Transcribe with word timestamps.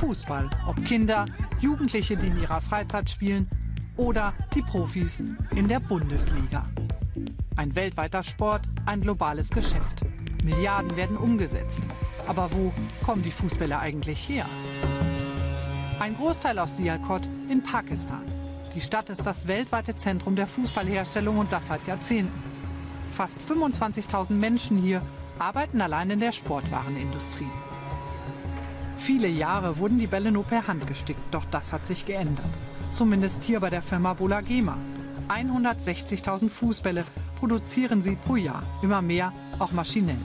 Fußball, 0.00 0.48
ob 0.66 0.82
Kinder, 0.86 1.26
Jugendliche, 1.60 2.16
die 2.16 2.28
in 2.28 2.40
ihrer 2.40 2.62
Freizeit 2.62 3.10
spielen 3.10 3.46
oder 3.98 4.32
die 4.54 4.62
Profis 4.62 5.20
in 5.54 5.68
der 5.68 5.78
Bundesliga. 5.78 6.66
Ein 7.56 7.74
weltweiter 7.74 8.22
Sport, 8.22 8.62
ein 8.86 9.02
globales 9.02 9.50
Geschäft. 9.50 10.00
Milliarden 10.42 10.96
werden 10.96 11.18
umgesetzt. 11.18 11.82
Aber 12.26 12.50
wo 12.50 12.72
kommen 13.04 13.22
die 13.22 13.30
Fußbälle 13.30 13.78
eigentlich 13.78 14.26
her? 14.26 14.46
Ein 15.98 16.16
Großteil 16.16 16.58
aus 16.58 16.78
Sialkot 16.78 17.28
in 17.50 17.62
Pakistan. 17.62 18.24
Die 18.74 18.80
Stadt 18.80 19.10
ist 19.10 19.26
das 19.26 19.48
weltweite 19.48 19.94
Zentrum 19.94 20.34
der 20.34 20.46
Fußballherstellung 20.46 21.36
und 21.36 21.52
das 21.52 21.68
seit 21.68 21.86
Jahrzehnten. 21.86 22.42
Fast 23.12 23.38
25.000 23.46 24.32
Menschen 24.32 24.78
hier 24.78 25.02
arbeiten 25.38 25.82
allein 25.82 26.08
in 26.08 26.20
der 26.20 26.32
Sportwarenindustrie. 26.32 27.50
Viele 29.00 29.28
Jahre 29.28 29.78
wurden 29.78 29.98
die 29.98 30.06
Bälle 30.06 30.30
nur 30.30 30.44
per 30.44 30.66
Hand 30.66 30.86
gestickt, 30.86 31.22
doch 31.30 31.44
das 31.50 31.72
hat 31.72 31.86
sich 31.86 32.04
geändert. 32.04 32.44
Zumindest 32.92 33.42
hier 33.42 33.58
bei 33.60 33.70
der 33.70 33.82
Firma 33.82 34.12
Bolagema. 34.12 34.76
160.000 35.28 36.50
Fußbälle 36.50 37.04
produzieren 37.38 38.02
sie 38.02 38.16
pro 38.16 38.36
Jahr, 38.36 38.62
immer 38.82 39.00
mehr 39.00 39.32
auch 39.58 39.72
maschinell. 39.72 40.18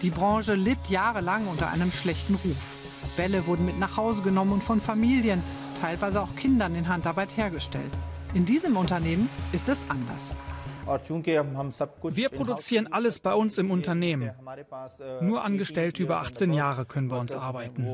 Die 0.00 0.10
Branche 0.10 0.54
litt 0.54 0.88
jahrelang 0.88 1.48
unter 1.48 1.70
einem 1.70 1.90
schlechten 1.90 2.34
Ruf. 2.36 3.16
Bälle 3.16 3.46
wurden 3.46 3.66
mit 3.66 3.78
nach 3.78 3.96
Hause 3.96 4.22
genommen 4.22 4.52
und 4.52 4.62
von 4.62 4.80
Familien, 4.80 5.42
teilweise 5.80 6.22
auch 6.22 6.36
Kindern 6.36 6.74
in 6.76 6.88
Handarbeit 6.88 7.36
hergestellt. 7.36 7.92
In 8.32 8.44
diesem 8.44 8.76
Unternehmen 8.76 9.28
ist 9.52 9.68
es 9.68 9.78
anders. 9.88 10.22
Wir 10.86 12.28
produzieren 12.28 12.92
alles 12.92 13.18
bei 13.18 13.34
uns 13.34 13.58
im 13.58 13.70
Unternehmen. 13.70 14.30
Nur 15.20 15.44
Angestellte 15.44 16.02
über 16.02 16.18
18 16.20 16.52
Jahre 16.52 16.84
können 16.84 17.08
bei 17.08 17.18
uns 17.18 17.32
arbeiten. 17.34 17.84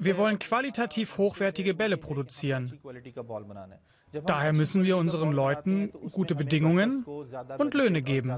Wir 0.00 0.18
wollen 0.18 0.38
qualitativ 0.38 1.18
hochwertige 1.18 1.74
Bälle 1.74 1.96
produzieren. 1.96 2.78
Daher 4.24 4.52
müssen 4.52 4.84
wir 4.84 4.96
unseren 4.96 5.32
Leuten 5.32 5.90
gute 6.12 6.34
Bedingungen 6.34 7.04
und 7.58 7.74
Löhne 7.74 8.02
geben. 8.02 8.34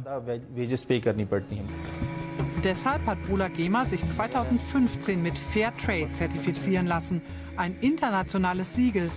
Deshalb 2.65 3.07
hat 3.07 3.19
Brula 3.27 3.49
Gema 3.49 3.85
sich 3.85 4.09
2015 4.09 5.23
mit 5.23 5.35
Fairtrade 5.35 6.13
zertifizieren 6.13 6.87
lassen, 6.87 7.23
ein 7.57 7.77
internationales 7.81 8.75
Siegel, 8.75 9.11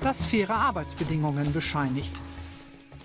das 0.00 0.24
faire 0.24 0.54
Arbeitsbedingungen 0.54 1.52
bescheinigt. 1.52 2.20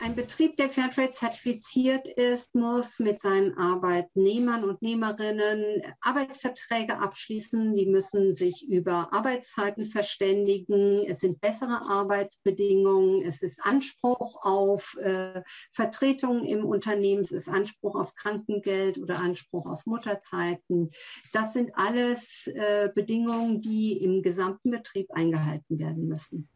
Ein 0.01 0.15
Betrieb, 0.15 0.55
der 0.55 0.69
Fairtrade 0.69 1.11
zertifiziert 1.11 2.07
ist, 2.07 2.55
muss 2.55 2.99
mit 2.99 3.19
seinen 3.19 3.57
Arbeitnehmern 3.57 4.63
und 4.63 4.81
Nehmerinnen 4.81 5.81
Arbeitsverträge 5.99 6.97
abschließen. 6.99 7.75
Die 7.75 7.85
müssen 7.85 8.31
sich 8.31 8.65
über 8.69 9.11
Arbeitszeiten 9.11 9.83
verständigen. 9.83 11.03
Es 11.05 11.19
sind 11.19 11.41
bessere 11.41 11.81
Arbeitsbedingungen. 11.81 13.23
Es 13.23 13.41
ist 13.41 13.59
Anspruch 13.61 14.41
auf 14.41 14.95
äh, 15.01 15.41
Vertretung 15.73 16.45
im 16.45 16.63
Unternehmen. 16.63 17.23
Es 17.23 17.31
ist 17.31 17.49
Anspruch 17.49 17.95
auf 17.95 18.15
Krankengeld 18.15 18.99
oder 18.99 19.19
Anspruch 19.19 19.65
auf 19.65 19.85
Mutterzeiten. 19.85 20.91
Das 21.33 21.51
sind 21.51 21.71
alles 21.75 22.47
äh, 22.47 22.89
Bedingungen, 22.95 23.59
die 23.59 24.01
im 24.01 24.21
gesamten 24.21 24.71
Betrieb 24.71 25.11
eingehalten 25.11 25.77
werden 25.77 26.07
müssen. 26.07 26.47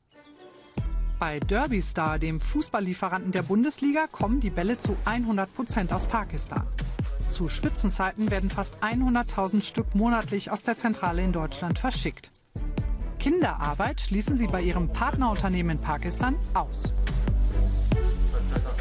Bei 1.26 1.40
Derby 1.40 1.82
Star, 1.82 2.20
dem 2.20 2.42
Fußballlieferanten 2.42 3.32
der 3.32 3.44
Bundesliga, 3.44 4.08
kommen 4.12 4.42
die 4.42 4.50
Bälle 4.50 4.78
zu 4.78 4.98
100 5.06 5.56
Prozent 5.56 5.94
aus 5.94 6.06
Pakistan. 6.06 6.68
Zu 7.30 7.48
Spitzenzeiten 7.48 8.30
werden 8.30 8.50
fast 8.50 8.84
100.000 8.84 9.62
Stück 9.62 9.96
monatlich 9.96 10.52
aus 10.52 10.64
der 10.64 10.78
Zentrale 10.78 11.24
in 11.24 11.32
Deutschland 11.32 11.80
verschickt. 11.80 12.30
Kinderarbeit 13.20 14.02
schließen 14.02 14.38
sie 14.38 14.48
bei 14.48 14.62
ihrem 14.62 14.90
Partnerunternehmen 14.90 15.78
in 15.78 15.82
Pakistan 15.82 16.36
aus. 16.54 16.92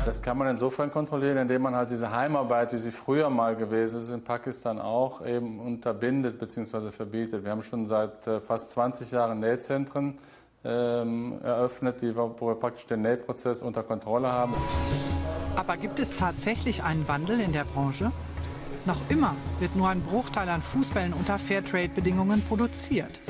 Das 0.05 0.21
kann 0.21 0.37
man 0.37 0.49
insofern 0.49 0.91
kontrollieren, 0.91 1.37
indem 1.37 1.63
man 1.63 1.77
halt 1.77 1.93
diese 1.93 2.11
Heimarbeit, 2.11 2.73
wie 2.73 2.79
sie 2.79 2.91
früher 2.91 3.31
mal 3.31 3.55
gewesen 3.55 4.01
ist, 4.01 4.11
in 4.11 4.25
Pakistan 4.25 4.81
auch 4.81 5.25
eben 5.25 5.61
unterbindet 5.61 6.41
bzw. 6.41 6.91
verbietet. 6.91 7.45
Wir 7.45 7.53
haben 7.53 7.63
schon 7.63 7.87
seit 7.87 8.27
äh, 8.27 8.41
fast 8.41 8.73
20 8.73 9.13
Jahren 9.13 9.39
Nähzentren 9.39 10.19
ähm, 10.65 11.41
eröffnet, 11.43 12.03
die, 12.03 12.15
wo 12.15 12.35
wir 12.41 12.55
praktisch 12.55 12.87
den 12.87 13.03
Nähprozess 13.03 13.63
unter 13.63 13.83
Kontrolle 13.83 14.29
haben. 14.29 14.55
Aber 15.57 15.77
gibt 15.77 15.99
es 15.99 16.15
tatsächlich 16.17 16.83
einen 16.83 17.07
Wandel 17.09 17.41
in 17.41 17.53
der 17.53 17.65
Branche? 17.65 18.13
Noch 18.87 18.99
immer 19.11 19.35
wird 19.61 19.77
nur 19.77 19.89
ein 19.89 20.01
Bruchteil 20.01 20.49
an 20.49 20.63
Fußbällen 20.63 21.13
unter 21.13 21.39
Fairtrade-Bedingungen 21.39 22.43
produziert. 22.43 23.21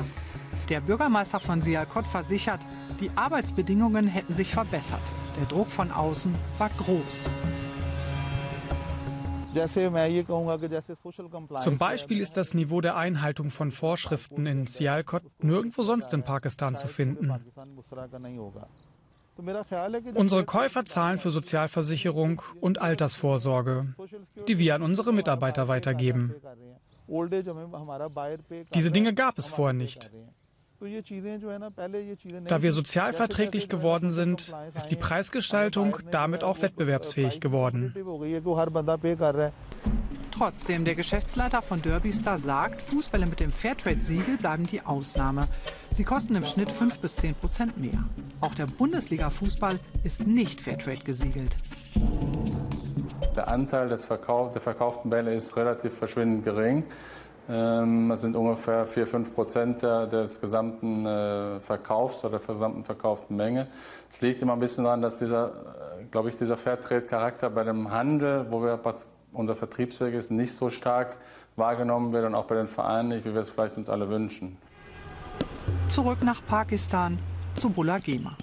Der 0.69 0.79
Bürgermeister 0.79 1.39
von 1.39 1.61
Sialkot 1.61 2.07
versichert, 2.07 2.61
die 2.99 3.11
Arbeitsbedingungen 3.15 4.07
hätten 4.07 4.33
sich 4.33 4.51
verbessert. 4.51 5.01
Der 5.39 5.45
Druck 5.45 5.67
von 5.67 5.91
außen 5.91 6.33
war 6.57 6.69
groß. 6.69 7.29
Zum 11.61 11.77
Beispiel 11.77 12.19
ist 12.19 12.37
das 12.37 12.53
Niveau 12.53 12.81
der 12.81 12.95
Einhaltung 12.95 13.49
von 13.49 13.71
Vorschriften 13.71 14.45
in 14.45 14.67
Sialkot 14.67 15.23
nirgendwo 15.41 15.83
sonst 15.83 16.13
in 16.13 16.23
Pakistan 16.23 16.75
zu 16.75 16.87
finden. 16.87 17.33
Unsere 20.15 20.45
Käufer 20.45 20.85
zahlen 20.85 21.17
für 21.17 21.31
Sozialversicherung 21.31 22.41
und 22.61 22.81
Altersvorsorge, 22.81 23.95
die 24.47 24.59
wir 24.59 24.75
an 24.75 24.83
unsere 24.83 25.11
Mitarbeiter 25.11 25.67
weitergeben. 25.67 26.35
Diese 28.73 28.91
Dinge 28.91 29.13
gab 29.13 29.37
es 29.37 29.49
vorher 29.49 29.73
nicht. 29.73 30.11
Da 32.45 32.61
wir 32.61 32.73
sozialverträglich 32.73 33.69
geworden 33.69 34.11
sind, 34.11 34.53
ist 34.75 34.87
die 34.87 34.95
Preisgestaltung 34.95 35.97
damit 36.11 36.43
auch 36.43 36.61
wettbewerbsfähig 36.61 37.39
geworden. 37.39 37.93
Trotzdem, 40.31 40.83
der 40.83 40.95
Geschäftsleiter 40.95 41.61
von 41.61 41.81
Derbystar 41.81 42.39
sagt, 42.39 42.81
Fußbälle 42.81 43.27
mit 43.27 43.39
dem 43.39 43.51
Fairtrade-Siegel 43.51 44.37
bleiben 44.37 44.65
die 44.65 44.81
Ausnahme. 44.81 45.47
Sie 45.91 46.03
kosten 46.03 46.35
im 46.35 46.43
Schnitt 46.43 46.71
5 46.71 46.99
bis 46.99 47.17
10 47.17 47.35
Prozent 47.35 47.77
mehr. 47.77 48.03
Auch 48.41 48.55
der 48.55 48.65
Bundesliga-Fußball 48.65 49.79
ist 50.03 50.25
nicht 50.25 50.59
Fairtrade 50.59 51.03
gesiegelt. 51.03 51.55
Der 53.35 53.47
Anteil 53.47 53.89
des 53.89 54.05
Verkauf, 54.05 54.51
der 54.51 54.61
verkauften 54.61 55.09
Bälle 55.09 55.33
ist 55.33 55.55
relativ 55.55 55.93
verschwindend 55.95 56.43
gering. 56.43 56.83
Ähm, 57.49 58.09
das 58.09 58.21
sind 58.21 58.35
ungefähr 58.35 58.85
4, 58.85 59.05
5 59.05 59.35
Prozent 59.35 59.83
des 59.83 60.39
gesamten 60.39 61.05
äh, 61.05 61.59
Verkaufs 61.59 62.23
oder 62.23 62.39
der 62.39 62.47
gesamten 62.47 62.85
verkauften 62.85 63.35
Menge. 63.35 63.67
Es 64.09 64.21
liegt 64.21 64.41
immer 64.41 64.53
ein 64.53 64.59
bisschen 64.59 64.85
daran, 64.85 65.01
dass 65.01 65.17
dieser, 65.17 65.47
äh, 65.47 66.03
glaube 66.09 66.29
ich, 66.29 66.37
dieser 66.37 66.55
Fairtrade-Charakter 66.55 67.49
bei 67.49 67.63
dem 67.63 67.91
Handel, 67.91 68.45
wo 68.49 68.63
wir 68.63 68.79
unser 69.33 69.55
Vertriebsweg 69.55 70.13
ist, 70.13 70.31
nicht 70.31 70.53
so 70.53 70.69
stark 70.69 71.17
wahrgenommen 71.55 72.13
wird 72.13 72.25
und 72.25 72.35
auch 72.35 72.45
bei 72.45 72.55
den 72.55 72.67
Vereinen 72.67 73.09
nicht, 73.09 73.25
wie 73.25 73.33
wir 73.33 73.41
es 73.41 73.49
vielleicht 73.49 73.77
uns 73.77 73.89
alle 73.89 74.09
wünschen. 74.09 74.57
Zurück 75.89 76.23
nach 76.23 76.41
Pakistan 76.45 77.19
zu 77.55 77.69
Bulagema. 77.69 78.37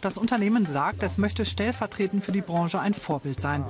Das 0.00 0.16
Unternehmen 0.16 0.64
sagt, 0.66 1.02
es 1.02 1.18
möchte 1.18 1.44
stellvertretend 1.44 2.24
für 2.24 2.32
die 2.32 2.40
Branche 2.40 2.80
ein 2.80 2.94
Vorbild 2.94 3.40
sein. 3.40 3.64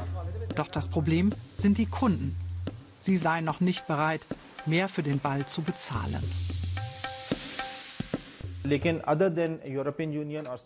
Doch 0.54 0.68
das 0.68 0.86
Problem 0.86 1.32
sind 1.56 1.78
die 1.78 1.86
Kunden. 1.86 2.36
Sie 3.00 3.16
seien 3.16 3.44
noch 3.44 3.60
nicht 3.60 3.86
bereit, 3.86 4.26
mehr 4.66 4.88
für 4.88 5.02
den 5.02 5.18
Ball 5.18 5.46
zu 5.46 5.62
bezahlen. 5.62 6.22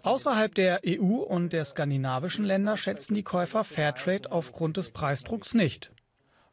Außerhalb 0.03 0.55
der 0.55 0.81
EU 0.87 1.17
und 1.23 1.53
der 1.53 1.65
skandinavischen 1.65 2.45
Länder 2.45 2.77
schätzen 2.77 3.15
die 3.15 3.23
Käufer 3.23 3.65
Fairtrade 3.65 4.31
aufgrund 4.33 4.77
des 4.77 4.91
Preisdrucks 4.91 5.55
nicht. 5.55 5.93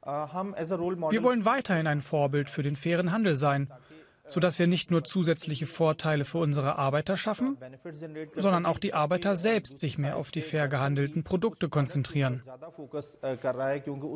Wir 0.03 1.23
wollen 1.23 1.45
weiterhin 1.45 1.87
ein 1.87 2.01
Vorbild 2.01 2.49
für 2.49 2.63
den 2.63 2.75
fairen 2.75 3.11
Handel 3.11 3.35
sein 3.35 3.71
sodass 4.31 4.59
wir 4.59 4.67
nicht 4.67 4.91
nur 4.91 5.03
zusätzliche 5.03 5.65
Vorteile 5.65 6.25
für 6.25 6.37
unsere 6.39 6.77
Arbeiter 6.77 7.17
schaffen, 7.17 7.57
sondern 8.35 8.65
auch 8.65 8.79
die 8.79 8.93
Arbeiter 8.93 9.37
selbst 9.37 9.79
sich 9.79 9.97
mehr 9.97 10.17
auf 10.17 10.31
die 10.31 10.41
fair 10.41 10.67
gehandelten 10.67 11.23
Produkte 11.23 11.69
konzentrieren. 11.69 12.43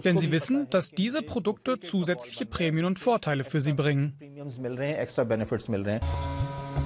Denn 0.04 0.18
sie 0.18 0.32
wissen, 0.32 0.70
dass 0.70 0.92
diese 0.92 1.22
Produkte 1.22 1.80
zusätzliche 1.80 2.46
Prämien 2.46 2.86
und 2.86 3.00
Vorteile 3.00 3.44
für 3.44 3.62
sie 3.62 3.74
bringen. 3.74 4.18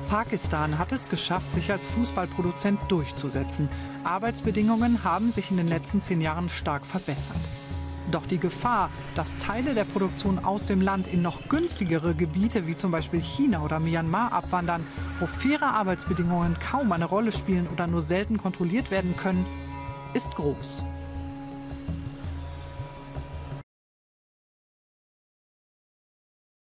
Pakistan 0.09 0.77
hat 0.77 0.91
es 0.91 1.09
geschafft, 1.09 1.53
sich 1.53 1.71
als 1.71 1.85
Fußballproduzent 1.87 2.79
durchzusetzen. 2.89 3.69
Arbeitsbedingungen 4.03 5.03
haben 5.03 5.31
sich 5.31 5.51
in 5.51 5.57
den 5.57 5.67
letzten 5.67 6.01
zehn 6.01 6.21
Jahren 6.21 6.49
stark 6.49 6.85
verbessert. 6.85 7.37
Doch 8.11 8.25
die 8.25 8.39
Gefahr, 8.39 8.89
dass 9.15 9.27
Teile 9.39 9.73
der 9.73 9.83
Produktion 9.83 10.39
aus 10.39 10.65
dem 10.65 10.81
Land 10.81 11.07
in 11.07 11.21
noch 11.21 11.47
günstigere 11.47 12.15
Gebiete 12.15 12.65
wie 12.65 12.75
zum 12.75 12.91
Beispiel 12.91 13.21
China 13.21 13.61
oder 13.61 13.79
Myanmar 13.79 14.31
abwandern, 14.31 14.85
wo 15.19 15.27
faire 15.27 15.73
Arbeitsbedingungen 15.73 16.57
kaum 16.59 16.91
eine 16.91 17.05
Rolle 17.05 17.31
spielen 17.31 17.67
oder 17.71 17.87
nur 17.87 18.01
selten 18.01 18.37
kontrolliert 18.37 18.89
werden 18.89 19.15
können, 19.15 19.45
ist 20.13 20.35
groß. 20.35 20.83